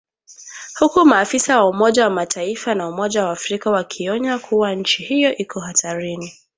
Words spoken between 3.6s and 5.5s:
wakionya kuwa nchi hiyo